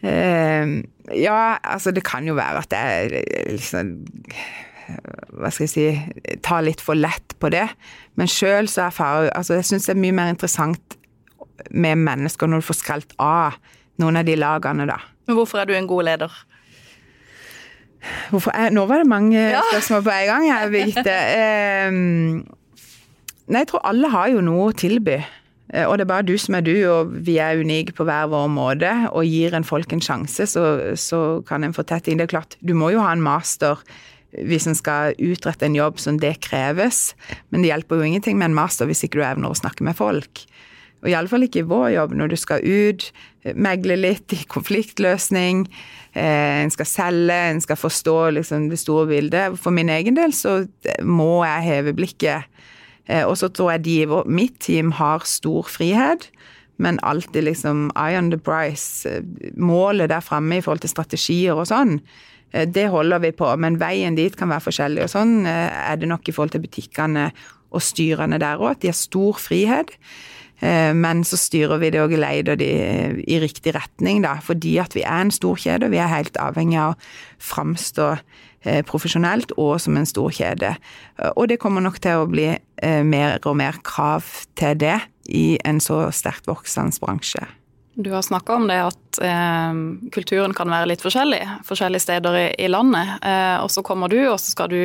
[0.05, 0.85] Uh,
[1.17, 3.25] ja, altså det kan jo være at jeg
[3.57, 3.95] liksom
[4.85, 7.67] hva skal jeg si tar litt for lett på det.
[8.21, 10.99] Men sjøl så erfarer altså jeg syns det er mye mer interessant
[11.71, 13.57] med mennesker når du får skrelt av
[14.03, 14.99] noen av de lagene, da.
[15.27, 16.35] Men hvorfor er du en god leder?
[18.53, 19.63] Er, Nå var det mange ja.
[19.73, 21.15] spørsmål på en gang, jeg, Birgitte.
[21.89, 22.77] Um,
[23.49, 25.19] nei, jeg tror alle har jo noe å tilby.
[25.73, 28.29] Eh, og det er bare du som er du, og vi er unike på hver
[28.33, 28.93] vår måte.
[29.13, 30.65] Og gir en folk en sjanse, så,
[31.01, 32.21] så kan en få tett inn.
[32.21, 33.81] Det er klart, du må jo ha en master
[34.35, 37.13] hvis en skal utrette en jobb som det kreves.
[37.55, 39.95] Men det hjelper jo ingenting med en master hvis ikke du evner å snakke med
[39.99, 40.43] folk.
[41.05, 43.11] Og iallfall ikke i vår jobb, når du skal ut,
[43.53, 45.67] megle litt i konfliktløsning.
[46.17, 49.59] Eh, en skal selge, en skal forstå liksom, det store bildet.
[49.61, 50.63] For min egen del så
[51.05, 52.49] må jeg heve blikket.
[53.05, 56.31] Eh, og så tror jeg de i mitt team har stor frihet,
[56.81, 59.05] men alltid liksom eye on the price.
[59.61, 61.99] Målet der framme i forhold til strategier og sånn,
[62.55, 63.51] eh, det holder vi på.
[63.61, 65.05] Men veien dit kan være forskjellig.
[65.05, 67.29] Og sånn er det nok i forhold til butikkene
[67.75, 69.99] og styrene der òg, at de har stor frihet.
[70.61, 72.71] Eh, men så styrer vi det og geleider de
[73.27, 74.37] i riktig retning, da.
[74.45, 77.01] Fordi at vi er en stor kjede, og vi er helt avhengig av å
[77.43, 80.77] framstå eh, profesjonelt og som en stor kjede.
[81.19, 82.53] Eh, og det kommer nok til å bli
[82.85, 84.27] mer og mer krav
[84.59, 84.99] til det
[85.33, 87.47] i en så sterkt voksende bransje.
[87.95, 89.77] Du har snakka om det at eh,
[90.13, 93.21] kulturen kan være litt forskjellig forskjellige steder i, i landet.
[93.23, 94.81] Eh, og så kommer du, og så skal du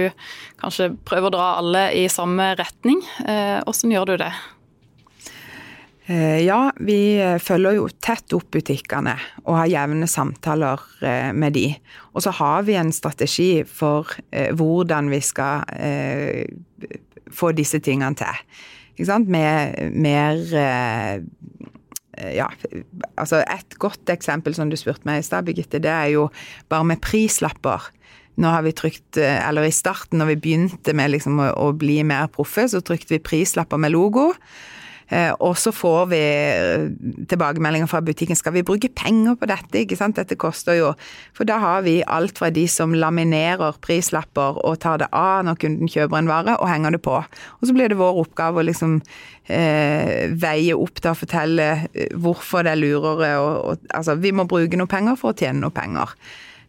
[0.62, 3.01] kanskje prøve å dra alle i samme retning.
[3.25, 4.29] Eh, hvordan gjør du det?
[6.09, 9.13] Eh, ja, vi følger jo tett opp butikkene
[9.45, 11.67] og har jevne samtaler eh, med de.
[12.17, 15.69] Og så har vi en strategi for eh, hvordan vi skal
[17.29, 18.43] få disse tingene til.
[19.29, 20.41] Med mer
[22.19, 22.47] Eh, ja,
[23.15, 26.27] altså Et godt eksempel som du spurte meg i stad, Birgitte, det er jo
[26.71, 27.89] bare med prislapper.
[28.39, 31.71] Nå har vi trykt, eh, eller I starten, når vi begynte med liksom å, å
[31.75, 34.33] bli mer proffe, så trykte vi prislapper med logo.
[35.09, 36.83] Eh, og så får vi eh,
[37.31, 39.81] tilbakemeldinger fra butikken skal vi bruke penger på dette.
[39.81, 40.19] ikke sant?
[40.19, 40.91] Dette koster jo
[41.33, 45.57] For da har vi alt fra de som laminerer prislapper og tar det av når
[45.63, 47.17] kunden kjøper en vare, og henger det på.
[47.17, 48.99] Og så blir det vår oppgave å liksom
[49.49, 53.31] eh, veie opp til å fortelle eh, hvorfor det er lurere.
[53.41, 56.13] Og, altså, vi må bruke noe penger for å tjene noe penger.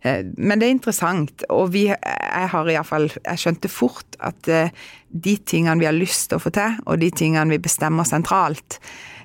[0.03, 4.73] Eh, men det er interessant, og vi, jeg har iallfall Jeg skjønte fort at eh,
[5.11, 8.79] de tingene vi har lyst til å få til, og de tingene vi bestemmer sentralt,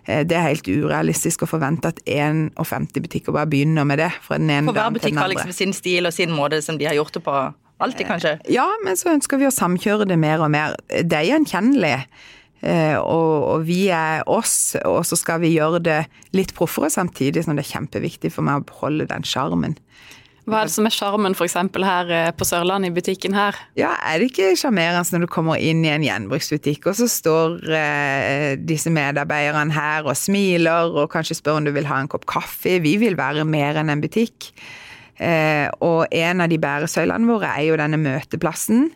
[0.04, 4.12] eh, det er helt urealistisk å forvente at 51 butikker bare begynner med det.
[4.22, 6.90] fra den ene For hver butikk har liksom sin stil og sin måte som de
[6.90, 7.36] har gjort det på.
[7.86, 8.38] Alltid, kanskje?
[8.48, 10.78] Ja, men så ønsker vi å samkjøre det mer og mer.
[10.88, 11.98] Det er gjenkjennelig.
[12.66, 15.98] Og, og, vi er oss, og så skal vi gjøre det
[16.34, 19.76] litt proffere samtidig som det er kjempeviktig for meg å beholde den sjarmen.
[20.46, 21.56] Hva er det som er sjarmen f.eks.
[21.58, 23.58] her eh, på Sørlandet, i butikken her?
[23.80, 27.66] Ja, Er det ikke sjarmerende når du kommer inn i en gjenbruksbutikk, og så står
[27.74, 32.28] eh, disse medarbeiderne her og smiler og kanskje spør om du vil ha en kopp
[32.30, 32.78] kaffe?
[32.84, 34.52] Vi vil være mer enn en butikk.
[35.18, 38.92] Eh, og en av de bæresøylene våre er jo denne møteplassen.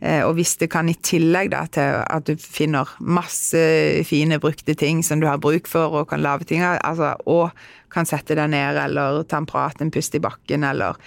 [0.00, 3.60] Eh, og hvis det kan i tillegg da til at du finner masse
[4.08, 7.56] fine brukte ting som du har bruk for og kan lage ting av, altså, og
[7.92, 11.00] kan sette deg ned eller ta en prat, en pust i bakken, eller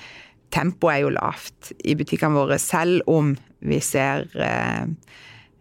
[0.49, 4.87] Tempoet er jo lavt i butikkene våre, selv om vi ser eh,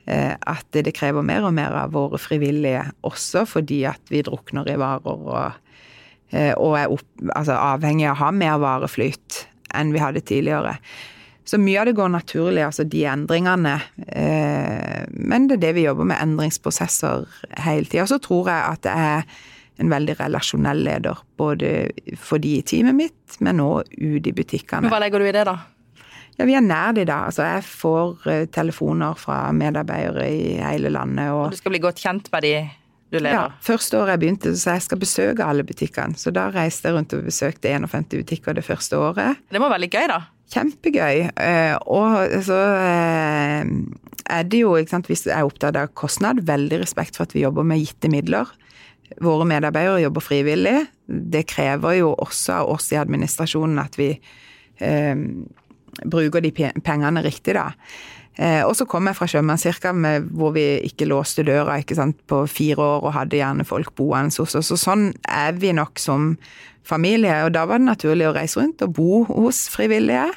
[0.08, 4.70] eh, at det krever mer og mer av våre frivillige, også fordi at vi drukner
[4.72, 5.60] i varer og,
[6.32, 9.42] eh, og er opp, altså avhengig av å ha mer vareflyt
[9.76, 10.78] enn vi hadde tidligere.
[11.48, 13.78] Så mye av det går naturlig, altså de endringene.
[14.04, 17.24] Eh, men det er det vi jobber med, endringsprosesser
[17.64, 18.04] hele tida.
[18.11, 19.38] Så tror jeg at jeg er
[19.80, 21.22] en veldig relasjonell leder.
[21.40, 21.70] Både
[22.20, 24.84] for de i teamet mitt, men òg ute i butikkene.
[24.84, 25.56] Men Hva legger du i det, da?
[26.38, 27.22] Ja, Vi er nær de da.
[27.30, 31.32] Altså, jeg får uh, telefoner fra medarbeidere i hele landet.
[31.32, 32.54] Og, og du skal bli godt kjent med de
[33.12, 33.35] du leder?
[33.35, 33.44] Ja.
[33.64, 36.18] Første året jeg begynte, så jeg skal besøke alle butikkene.
[36.18, 39.40] Så da reiste jeg rundt og besøkte 51 butikker det første året.
[39.49, 40.21] Det må være litt gøy, da?
[40.53, 41.29] Kjempegøy.
[41.37, 43.73] Uh, og så uh,
[44.29, 47.37] er det jo, ikke sant, hvis jeg er opptatt av kostnad, veldig respekt for at
[47.37, 48.51] vi jobber med gitte midler.
[49.25, 50.77] Våre medarbeidere jobber frivillig.
[51.09, 54.11] Det krever jo også av oss i administrasjonen at vi
[54.85, 55.23] eh,
[56.05, 57.71] bruker de pengene riktig, da.
[58.38, 59.90] Eh, og så kom jeg fra Sjømannskirka
[60.38, 64.31] hvor vi ikke låste døra ikke sant, på fire år og hadde gjerne folk boende
[64.38, 64.70] hos oss.
[64.70, 66.37] Så sånn er vi nok som
[66.88, 67.35] familie.
[67.44, 70.29] Og da var det naturlig å reise rundt og bo hos frivillige.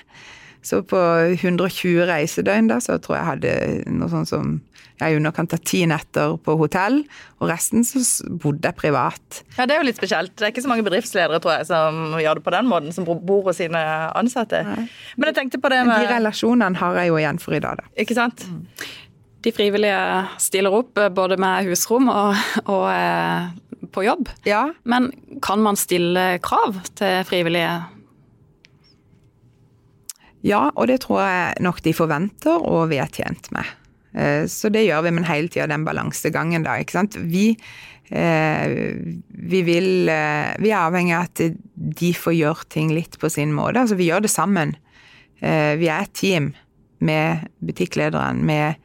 [0.62, 1.00] Så på
[1.34, 4.60] 120 reisedøgn da, så tror jeg jeg hadde noe sånt som
[5.02, 7.00] ja, i underkant av ti netter på hotell,
[7.42, 9.42] og resten så bodde jeg privat.
[9.58, 10.36] Ja, Det er jo litt spesielt.
[10.38, 13.08] Det er ikke så mange bedriftsledere tror jeg, som gjør det på den måten, som
[13.10, 13.82] bor hos sine
[14.18, 14.62] ansatte.
[14.68, 14.86] Nei.
[15.18, 16.06] Men jeg tenkte på det med...
[16.06, 17.90] De relasjonene har jeg jo igjen for i dag, da.
[18.06, 18.46] Ikke sant?
[18.46, 18.62] Mm.
[19.42, 20.02] De frivillige
[20.38, 22.38] stiller opp eh, både med husrom og,
[22.70, 23.50] og eh,
[23.90, 24.30] på jobb.
[24.46, 24.68] Ja.
[24.86, 25.10] Men
[25.42, 27.80] kan man stille krav til frivillige?
[30.46, 33.68] Ja, og det tror jeg nok de forventer, og vi er tjent med.
[34.14, 36.78] Eh, så det gjør vi, men hele tida den balansegangen, da.
[36.82, 37.18] ikke sant.
[37.32, 37.52] Vi,
[38.10, 38.74] eh,
[39.30, 41.44] vi vil eh, Vi er avhengig av at
[42.02, 43.80] de får gjøre ting litt på sin måte.
[43.80, 44.76] Altså, vi gjør det sammen.
[45.42, 46.52] Vi er et team
[47.02, 48.76] med butikklederen, med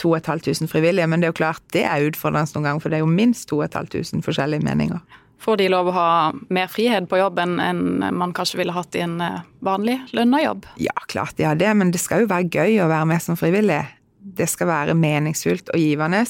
[0.00, 3.02] 2500 frivillige, men det er jo klart det er utfordrende noen ganger, for det er
[3.04, 5.02] jo minst 2500 forskjellige meninger.
[5.42, 6.10] Får de lov å ha
[6.48, 9.18] mer frihet på jobb enn man kanskje ville hatt i en
[9.64, 10.64] vanlig lønna jobb?
[10.80, 13.36] Ja, klart de har det, men det skal jo være gøy å være med som
[13.38, 13.82] frivillig
[14.26, 16.22] det skal være meningsfullt og givende,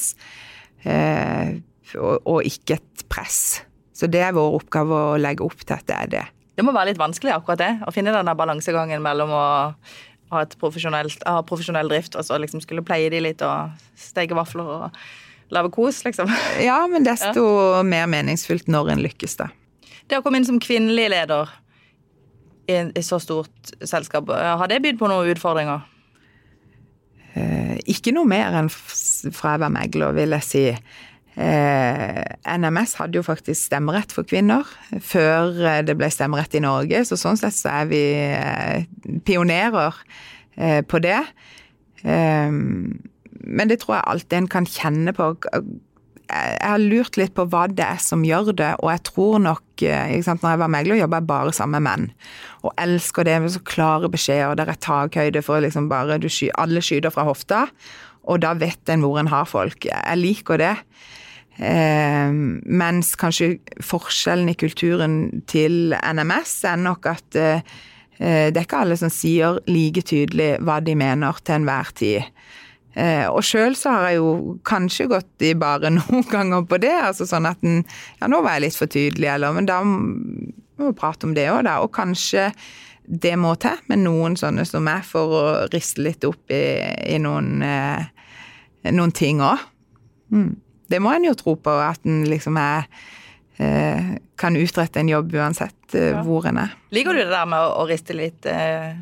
[0.84, 1.56] eh,
[1.96, 3.62] og, ikke et press.
[3.96, 6.24] Så det er vår oppgave å legge opp til at det er det.
[6.56, 9.44] Det må være litt vanskelig akkurat det, å finne denne balansegangen mellom å
[10.32, 14.70] ha, et ha profesjonell drift og så liksom skulle pleie de litt og steke vafler
[14.76, 15.00] og
[15.54, 16.30] lage kos, liksom.
[16.68, 17.44] Ja, men desto
[17.76, 17.84] ja.
[17.86, 19.50] mer meningsfullt når en lykkes, da.
[20.06, 21.50] Det å komme inn som kvinnelig leder
[22.66, 25.84] i et så stort selskap, har det bydd på noen utfordringer?
[27.36, 30.64] Eh, ikke noe mer enn fra jeg var megler, vil jeg si.
[31.36, 32.22] Eh,
[32.56, 34.64] NMS hadde jo faktisk stemmerett for kvinner
[35.04, 38.86] før eh, det ble stemmerett i Norge, så sånn sett så er vi eh,
[39.26, 40.00] pionerer
[40.88, 41.18] på det.
[43.42, 45.32] Men det tror jeg alltid en kan kjenne på.
[46.26, 49.62] Jeg har lurt litt på hva det er som gjør det, og jeg tror nok
[50.26, 52.08] sant, Når jeg var megler, jobba jeg bare sammen med menn.
[52.64, 56.82] Og elsker det med så klare beskjeder, der er takhøyde for liksom bare sky, Alle
[56.82, 57.66] skyter fra hofta,
[58.26, 59.86] og da vet en hvor en har folk.
[59.86, 60.74] Jeg liker det.
[61.56, 67.62] Eh, mens kanskje forskjellen i kulturen til NMS er nok at eh,
[68.18, 72.28] det er ikke alle som sier like tydelig hva de mener til enhver tid.
[72.96, 76.94] Eh, og sjøl så har jeg jo kanskje gått i bare noen ganger på det,
[77.10, 77.82] altså sånn at en
[78.20, 81.48] Ja, nå var jeg litt for tydelig, eller Men da må vi prate om det
[81.52, 81.78] òg, da.
[81.84, 82.50] Og kanskje
[83.06, 86.64] det må til med noen sånne som meg, for å riste litt opp i,
[87.14, 89.62] i noen, eh, noen ting òg.
[90.34, 90.56] Mm.
[90.90, 92.88] Det må en jo tro på, at en liksom er
[93.62, 96.22] eh, kan utrette en jobb uansett eh, ja.
[96.26, 96.76] hvor en er.
[96.94, 98.96] Liker du det der med å, å riste litt eh,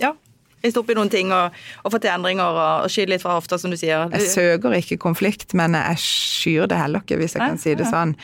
[0.00, 0.14] Ja,
[0.64, 3.36] riste opp i noen ting og, og få til endringer og, og skyte litt fra
[3.38, 4.08] hofta, som du sier?
[4.14, 7.88] Jeg søker ikke konflikt, men jeg skyr det heller ikke, hvis jeg kan si det
[7.90, 8.16] sånn.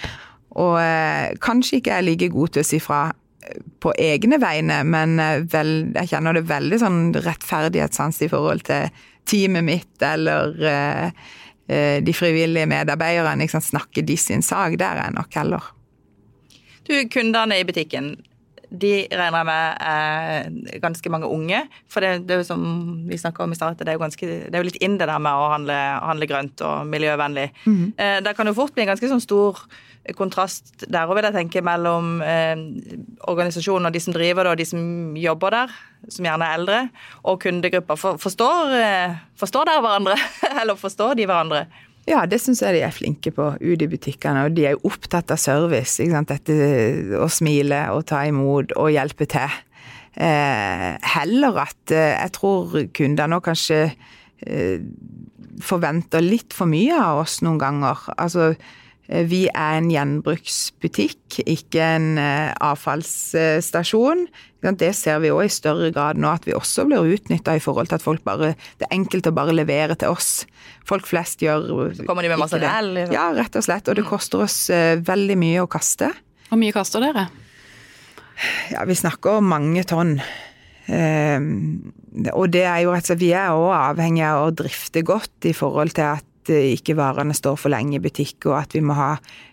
[0.59, 4.41] Og eh, kanskje ikke jeg er like god til å si fra eh, på egne
[4.43, 8.89] vegne, men eh, vel, jeg kjenner det veldig sånn rettferdighetssans i forhold til
[9.29, 11.29] teamet mitt, eller eh,
[11.69, 14.79] Eh, de frivillige medarbeiderne liksom, snakker de sin sak.
[14.79, 15.65] Der er jeg nok heller.
[16.89, 18.15] Du, Kundene i butikken,
[18.71, 21.63] de regner jeg med er ganske mange unge.
[21.89, 22.65] For det, det er jo som
[23.09, 25.51] vi snakka om i stad, det, det, er jo litt inn det der med å
[25.55, 27.49] handle, handle grønt og miljøvennlig.
[27.65, 27.85] Mm.
[27.97, 29.65] Eh, det kan jo fort bli en ganske sånn stor
[30.17, 32.57] kontrast der òg, vil jeg tenke, mellom eh,
[33.29, 35.75] organisasjonen og de som driver det, og de som jobber der,
[36.13, 36.79] som gjerne er eldre,
[37.25, 38.01] og kundegrupper.
[38.01, 40.17] For, forstår, eh, forstår dere hverandre,
[40.63, 41.67] eller forstår de hverandre?
[42.09, 44.47] Ja, det syns jeg de er flinke på ute i butikkene.
[44.49, 45.99] Og de er jo opptatt av service.
[46.01, 46.59] ikke Dette
[47.21, 49.59] å smile og ta imot og hjelpe til.
[50.19, 54.81] Eh, heller at eh, jeg tror kundene nå kanskje eh,
[55.63, 58.09] forventer litt for mye av oss noen ganger.
[58.17, 58.55] Altså
[59.09, 64.27] vi er en gjenbruksbutikk, ikke en eh, avfallsstasjon.
[64.61, 67.89] Det ser vi òg i større grad nå, at vi også blir utnytta i forhold
[67.89, 70.45] til at folk bare Det er enkelt å bare levere til oss.
[70.89, 72.93] Folk flest gjør Så kommer de med masse ræl?
[72.99, 73.15] Liksom.
[73.17, 73.89] Ja, rett og slett.
[73.89, 76.13] Og det koster oss eh, veldig mye å kaste.
[76.51, 77.29] Hvor mye kaster dere?
[78.75, 80.19] Ja, vi snakker om mange tonn.
[80.89, 81.93] Um,
[82.33, 85.45] og det er jo rett og slett Vi er òg avhengig av å drifte godt
[85.45, 88.85] i forhold til at Eh, ikke varene står for lenge i butikk, og at vi
[88.85, 89.47] må ha god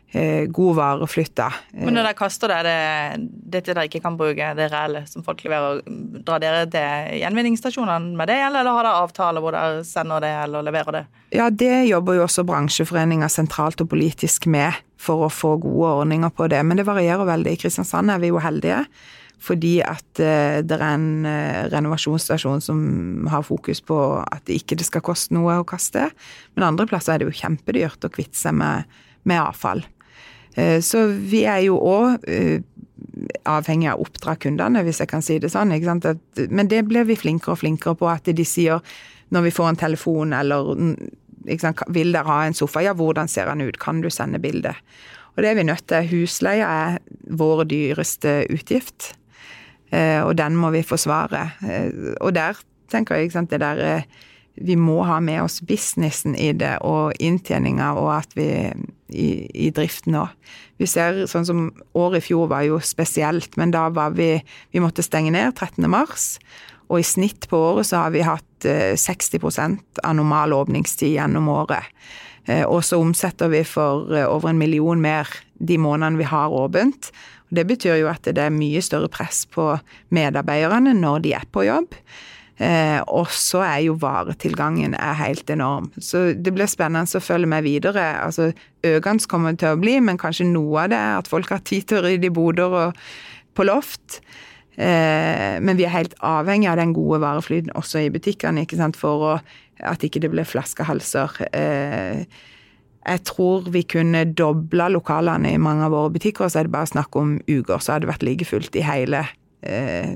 [0.47, 1.39] god vareflyt.
[1.73, 3.25] Men når dere kaster det, det
[3.57, 5.81] dette dere ikke kan bruke, det reelle som folk leverer,
[6.23, 10.63] drar dere til gjenvinningsstasjonene med det, eller har dere avtale hvor dere sender det eller
[10.69, 11.03] leverer det?
[11.35, 16.31] Ja, det jobber jo også bransjeforeninger sentralt og politisk med for å få gode ordninger
[16.31, 17.57] på det, men det varierer veldig.
[17.57, 18.85] I Kristiansand er vi jo heldige
[19.45, 22.79] fordi at uh, det er en uh, renovasjonsstasjon som
[23.31, 26.09] har fokus på at det ikke skal koste noe å kaste.
[26.55, 28.89] Men andre plasser er det jo kjempedyrt å kvitte seg med,
[29.29, 29.85] med avfall.
[30.57, 32.25] Uh, så vi er jo òg
[33.47, 35.71] avhengig av å oppdra kundene, hvis jeg kan si det sånn.
[35.71, 38.09] Men det blir vi flinkere og flinkere på.
[38.11, 38.81] At de sier
[39.33, 40.73] når vi får en telefon eller
[41.45, 44.73] vil dere ha en sofa, ja hvordan ser den ut, kan du sende bilde?
[45.35, 46.07] Og det er vi nødt til.
[46.11, 49.13] Husleie er vår dyreste utgift.
[49.95, 51.49] Eh, og den må vi forsvare.
[51.63, 52.59] Eh, og der
[52.91, 54.07] tenker jeg sant, det der eh,
[54.55, 58.45] Vi må ha med oss businessen i det, og inntjeninga, og at vi
[59.11, 60.31] i, i driften òg.
[60.79, 64.39] Vi ser sånn som året i fjor var jo spesielt, men da var vi
[64.71, 65.89] Vi måtte stenge ned 13.
[65.91, 66.37] mars.
[66.87, 69.43] Og i snitt på året så har vi hatt 60
[70.05, 71.83] av normal åpningstid gjennom året.
[72.45, 77.09] Og så omsetter vi for over en million mer de månedene vi har åpent.
[77.49, 79.71] Det betyr jo at det er mye større press på
[80.13, 81.97] medarbeiderne når de er på jobb.
[82.55, 85.89] Eh, og så er jo varetilgangen er helt enorm.
[85.99, 88.05] Så det blir spennende å følge med videre.
[88.23, 88.51] Altså,
[88.85, 91.63] Økende kommer det til å bli, men kanskje noe av det er at folk har
[91.67, 93.01] tid til å rydde i boder og
[93.55, 94.21] på loft.
[94.75, 98.99] Eh, men vi er helt avhengig av den gode vareflyten også i butikkene, ikke sant,
[98.99, 99.31] for å,
[99.79, 101.39] at ikke det blir flaskehalser.
[101.55, 102.25] Eh,
[103.05, 106.75] jeg tror vi kunne dobla lokalene i mange av våre butikker, og så er det
[106.75, 109.23] bare snakk om uker, så hadde det vært like fullt i hele
[109.63, 110.15] eh,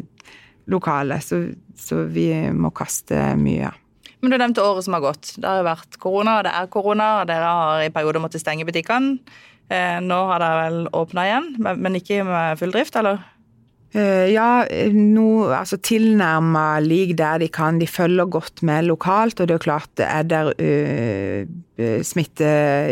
[0.70, 1.24] lokalet.
[1.24, 1.43] Så,
[1.80, 3.72] så, vi må kaste mye.
[4.20, 5.38] Men Du nevnte året som har gått.
[5.39, 9.22] Det har vært korona, det er korona, og dere har i perioder måttet stenge butikkene.
[10.01, 13.22] Nå har dere vel åpna igjen, men ikke med full drift, eller?
[13.90, 17.80] Uh, ja, no, altså tilnærma lik der de kan.
[17.82, 21.50] De følger godt med lokalt, og det er klart er der uh,
[22.03, 22.49] smitte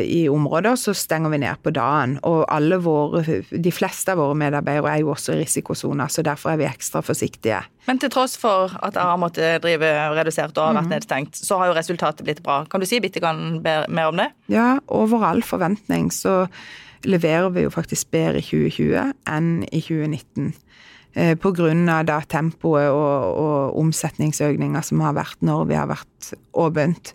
[0.07, 2.17] i områder, så stenger vi ned på dagen.
[2.27, 6.53] Og alle våre, de fleste av våre medarbeidere er jo også i risikosoner, så derfor
[6.53, 7.61] er vi ekstra forsiktige.
[7.88, 10.95] Men til tross for at dere har måttet drive redusert og har vært mhm.
[10.95, 12.61] nedstengt, så har jo resultatet blitt bra.
[12.71, 14.31] Kan du si bitte mer om det?
[14.51, 16.45] Ja, over all forventning så
[17.07, 20.53] leverer vi jo faktisk bedre i 2020 enn i 2019.
[21.17, 22.03] Eh, Pga.
[22.05, 27.13] da tempoet og, og omsetningsøkninga som har vært når vi har vært åpent.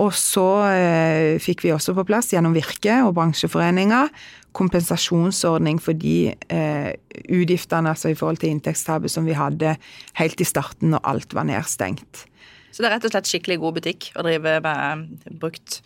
[0.00, 4.08] Og så eh, fikk vi også på plass gjennom Virke og bransjeforeninga
[4.54, 6.92] kompensasjonsordning for de eh,
[7.26, 9.74] utgiftene altså i forhold til inntektstapet som vi hadde
[10.20, 12.24] helt i starten når alt var nedstengt.
[12.70, 15.78] Så det er rett og slett skikkelig god butikk å drive med brukt?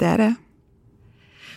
[0.00, 0.32] Det er det.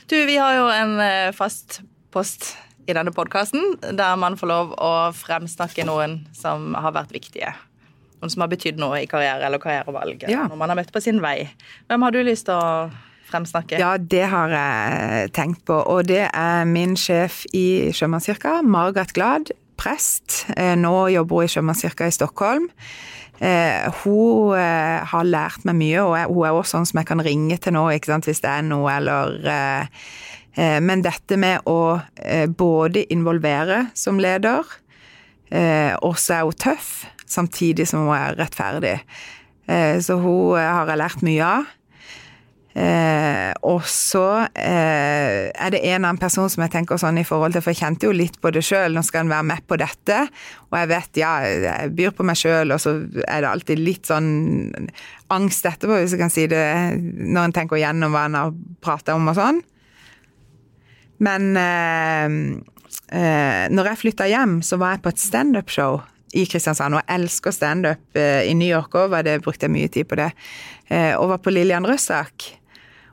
[0.07, 1.81] Du, vi har jo en eh, fast
[2.15, 2.53] post
[2.87, 7.51] i denne podkasten, der man får lov å fremsnakke noen som har vært viktige.
[8.17, 10.25] Noen som har betydd noe i karriere eller karrierevalg.
[10.29, 10.47] Ja.
[10.49, 11.49] når man har møtt på sin vei.
[11.89, 12.89] Hvem har du lyst til å
[13.29, 13.77] fremsnakke?
[13.81, 15.77] Ja, det har jeg tenkt på.
[15.77, 20.45] Og det er min sjef i Sjømannskirka, Margat Glad, prest.
[20.55, 22.69] Eh, nå jobber hun i Sjømannskirka i Stockholm.
[23.37, 27.21] Eh, hun eh, har lært meg mye, og hun er også sånn som jeg kan
[27.25, 29.91] ringe til nå hvis det er noe, eller
[30.57, 31.99] men dette med å
[32.57, 34.65] både involvere som leder,
[35.53, 36.87] også og så er hun tøff,
[37.29, 38.99] samtidig som hun er rettferdig.
[39.67, 41.73] Så hun har jeg lært mye av.
[43.67, 47.73] og så er det en annen person som jeg tenker sånn i forhold til, for
[47.73, 50.21] jeg kjente jo litt på det sjøl, nå skal en være med på dette.
[50.69, 51.33] Og jeg vet, ja,
[51.67, 54.29] jeg byr på meg sjøl, og så er det alltid litt sånn
[55.35, 56.63] angst etterpå, hvis jeg kan si det,
[57.01, 59.65] når en tenker gjennom hva en har prata om og sånn.
[61.23, 62.27] Men eh,
[63.17, 66.01] eh, når jeg flytta hjem, så var jeg på et standup-show
[66.35, 70.09] i Kristiansand, og jeg elsker standup eh, i New York òg, brukte jeg mye tid
[70.09, 70.31] på det.
[70.89, 72.49] Eh, og var på Lillian Røssak.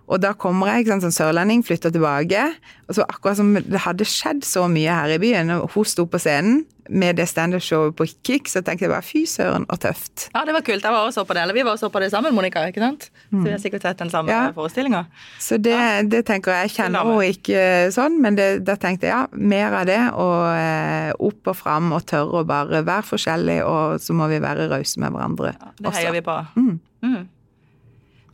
[0.05, 2.45] Og da kommer jeg sant, som sørlending, flytter tilbake.
[2.89, 6.05] Og så akkurat som det hadde skjedd så mye her i byen, og hun sto
[6.09, 10.27] på scenen med det standup-showet på Kick, så tenkte jeg bare fy søren og tøft.
[10.35, 10.85] Ja, det var kult.
[10.85, 11.43] Jeg var også på det.
[11.47, 12.67] Eller vi var også på det sammen, Monica.
[12.69, 13.09] ikke sant?
[13.31, 14.51] Så vi har sikkert sett den samme ja.
[14.53, 15.05] forestillinga.
[15.41, 16.03] Så det, ja.
[16.03, 16.69] det, tenker jeg.
[16.69, 17.63] Jeg kjenner henne ikke
[17.95, 20.01] sånn, men det, da tenkte jeg ja, mer av det.
[20.13, 24.43] Og eh, opp og fram og tørre å bare være forskjellig, og så må vi
[24.45, 25.55] være rause med hverandre.
[25.57, 26.37] Ja, det heier vi på.
[26.59, 26.75] Mm.
[27.05, 27.23] Mm.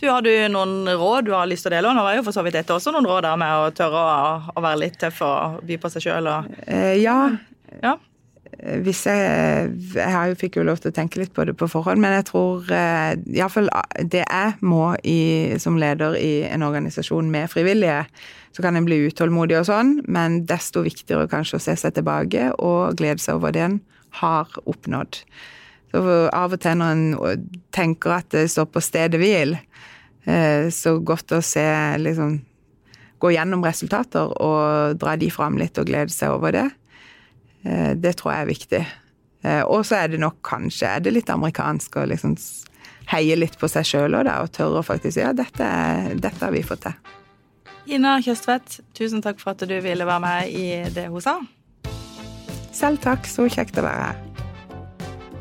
[0.01, 1.91] Du, Har du noen råd du har lyst til å dele?
[1.93, 4.31] Nå var jo for så vidt dette også noen råd der med å tørre å,
[4.57, 6.31] å være litt tøff og by på seg sjøl.
[6.65, 7.17] Eh, ja.
[7.83, 7.99] ja.
[8.81, 12.17] Hvis jeg, jeg fikk jo lov til å tenke litt på det på forhånd, men
[12.17, 13.69] jeg tror eh, iallfall
[14.01, 15.21] det jeg må i,
[15.61, 18.01] som leder i en organisasjon med frivillige,
[18.57, 22.51] så kan en bli utålmodig og sånn, men desto viktigere kanskje å se seg tilbake
[22.57, 23.81] og glede seg over det en
[24.25, 25.21] har oppnådd.
[25.91, 29.57] Så av og til når en tenker at det står på stedet hvil,
[30.25, 31.67] Eh, så godt å se
[31.99, 32.41] liksom
[33.21, 36.63] Gå gjennom resultater og dra de fram litt og glede seg over det.
[37.69, 38.81] Eh, det tror jeg er viktig.
[39.45, 42.39] Eh, og så er det nok kanskje er det litt amerikansk å liksom
[43.13, 45.69] heie litt på seg sjøl og, og tørre å faktisk si ja, dette,
[46.17, 46.97] dette har vi fått til.
[47.93, 51.37] Ina Kjøstvedt, tusen takk for at du ville være med i det hun sa.
[52.73, 54.30] Selv takk, så kjekt å være her.